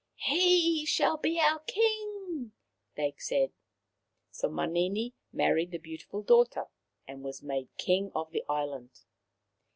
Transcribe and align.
"He 0.33 0.83
shall 0.87 1.17
be 1.17 1.39
our 1.39 1.59
King," 1.59 2.53
they 2.95 3.13
said. 3.19 3.51
So 4.31 4.49
Manini 4.49 5.13
married 5.31 5.69
the 5.69 5.77
beautiful 5.77 6.23
daughter, 6.23 6.65
and 7.07 7.21
was 7.21 7.43
made 7.43 7.69
king 7.77 8.11
of 8.15 8.31
the 8.31 8.43
island. 8.49 9.01